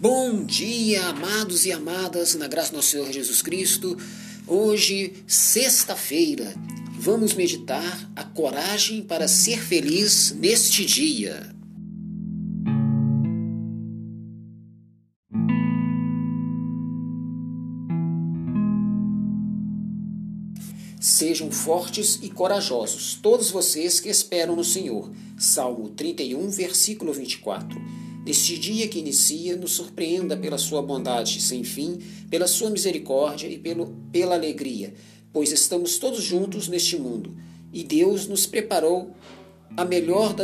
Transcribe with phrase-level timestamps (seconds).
[0.00, 3.98] Bom dia, amados e amadas, na graça do nosso Senhor Jesus Cristo.
[4.46, 6.54] Hoje, sexta-feira,
[6.96, 11.52] vamos meditar a coragem para ser feliz neste dia.
[21.00, 25.10] Sejam fortes e corajosos, todos vocês que esperam no Senhor.
[25.36, 28.07] Salmo 31, versículo 24.
[28.24, 33.58] Neste dia que inicia, nos surpreenda pela sua bondade sem fim, pela sua misericórdia e
[33.58, 34.94] pelo, pela alegria,
[35.32, 37.34] pois estamos todos juntos neste mundo
[37.72, 39.10] e Deus nos preparou
[39.76, 40.34] a melhor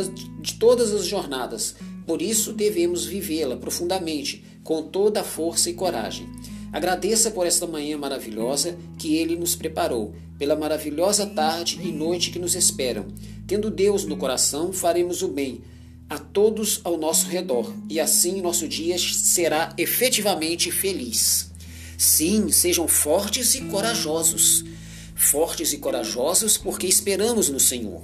[0.41, 1.75] de todas as jornadas.
[2.05, 6.27] Por isso devemos vivê-la profundamente, com toda a força e coragem.
[6.71, 12.39] Agradeça por esta manhã maravilhosa que Ele nos preparou, pela maravilhosa tarde e noite que
[12.39, 13.07] nos esperam.
[13.47, 15.61] Tendo Deus no coração, faremos o bem
[16.09, 21.49] a todos ao nosso redor, e assim nosso dia será efetivamente feliz.
[21.97, 24.63] Sim, sejam fortes e corajosos.
[25.15, 28.03] Fortes e corajosos porque esperamos no Senhor.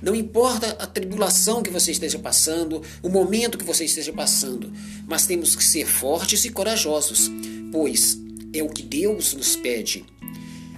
[0.00, 4.72] Não importa a tribulação que você esteja passando, o momento que você esteja passando,
[5.06, 7.30] mas temos que ser fortes e corajosos,
[7.72, 8.18] pois
[8.52, 10.04] é o que Deus nos pede.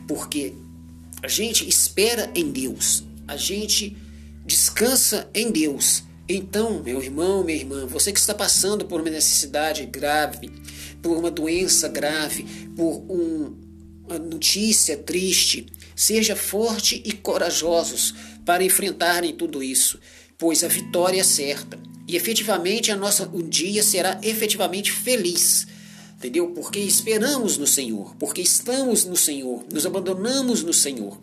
[0.07, 0.55] Porque
[1.23, 3.97] a gente espera em Deus, a gente
[4.47, 6.05] descansa em Deus
[6.37, 10.51] então, meu irmão, minha irmã, você que está passando por uma necessidade grave,
[11.03, 12.45] por uma doença grave,
[12.77, 13.57] por um,
[14.07, 18.15] uma notícia triste, seja forte e corajosos
[18.45, 19.99] para enfrentarem tudo isso,
[20.39, 25.67] pois a vitória é certa e efetivamente a nossa o dia será efetivamente feliz.
[26.17, 26.49] Entendeu?
[26.49, 31.21] Porque esperamos no Senhor, porque estamos no Senhor, nos abandonamos no Senhor.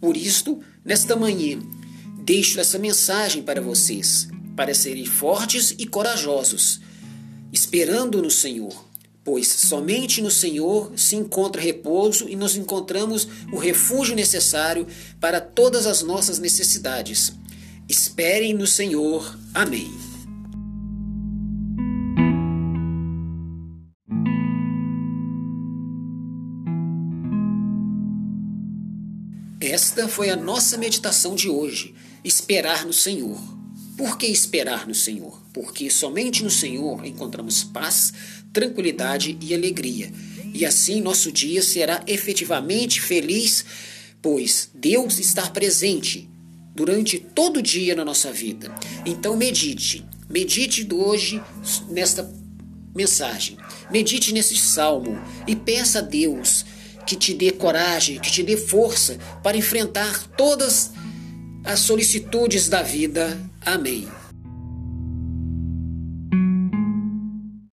[0.00, 1.60] Por isto, nesta manhã,
[2.26, 6.80] deixo essa mensagem para vocês, para serem fortes e corajosos,
[7.52, 8.84] esperando no Senhor,
[9.22, 14.88] pois somente no Senhor se encontra repouso e nos encontramos o refúgio necessário
[15.20, 17.32] para todas as nossas necessidades.
[17.88, 19.38] Esperem no Senhor.
[19.54, 20.05] Amém.
[29.60, 31.94] Esta foi a nossa meditação de hoje.
[32.22, 33.40] Esperar no Senhor.
[33.96, 35.40] Por que esperar no Senhor?
[35.54, 38.12] Porque somente no Senhor encontramos paz,
[38.52, 40.12] tranquilidade e alegria.
[40.52, 43.64] E assim nosso dia será efetivamente feliz,
[44.20, 46.28] pois Deus está presente
[46.74, 48.74] durante todo o dia na nossa vida.
[49.06, 51.42] Então medite, medite hoje
[51.88, 52.30] nesta
[52.94, 53.56] mensagem,
[53.90, 56.66] medite nesse salmo e peça a Deus
[57.06, 60.90] que te dê coragem, que te dê força para enfrentar todas
[61.64, 63.38] as solicitudes da vida.
[63.64, 64.08] Amém.